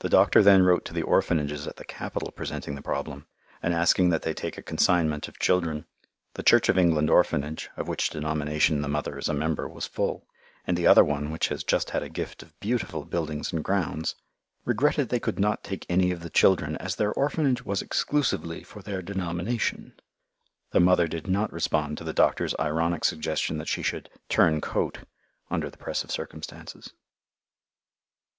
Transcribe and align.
The 0.00 0.10
doctor 0.10 0.42
then 0.42 0.64
wrote 0.64 0.84
to 0.84 0.92
the 0.92 1.00
orphanages 1.00 1.66
at 1.66 1.76
the 1.76 1.84
capital 1.86 2.30
presenting 2.32 2.74
the 2.74 2.82
problem, 2.82 3.26
and 3.62 3.72
asking 3.72 4.10
that 4.10 4.20
they 4.20 4.34
take 4.34 4.58
a 4.58 4.62
consignment 4.62 5.26
of 5.26 5.38
children. 5.38 5.86
The 6.34 6.42
Church 6.42 6.68
of 6.68 6.76
England 6.76 7.08
Orphanage, 7.08 7.70
of 7.74 7.88
which 7.88 8.10
denomination 8.10 8.82
the 8.82 8.88
mother 8.90 9.16
is 9.16 9.26
a 9.26 9.32
member, 9.32 9.66
was 9.66 9.86
full; 9.86 10.26
and 10.66 10.76
the 10.76 10.86
other 10.86 11.02
one, 11.02 11.30
which 11.30 11.48
has 11.48 11.64
just 11.64 11.88
had 11.88 12.02
a 12.02 12.10
gift 12.10 12.42
of 12.42 12.60
beautiful 12.60 13.06
buildings 13.06 13.50
and 13.50 13.64
grounds, 13.64 14.16
"regretted 14.66 15.08
they 15.08 15.18
could 15.18 15.38
not 15.38 15.64
take 15.64 15.86
any 15.88 16.10
of 16.10 16.20
the 16.20 16.28
children, 16.28 16.76
as 16.76 16.96
their 16.96 17.14
orphanage 17.14 17.62
was 17.64 17.80
exclusively 17.80 18.62
for 18.62 18.82
their 18.82 19.00
denomination." 19.00 19.98
The 20.72 20.80
mother 20.80 21.08
did 21.08 21.26
not 21.26 21.50
respond 21.54 21.96
to 21.96 22.04
the 22.04 22.12
doctor's 22.12 22.54
ironic 22.60 23.02
suggestion 23.02 23.56
that 23.56 23.68
she 23.68 23.80
should 23.82 24.10
"turncoat" 24.28 25.04
under 25.48 25.70
the 25.70 25.78
press 25.78 26.04
of 26.04 26.10
circumstances. 26.10 26.92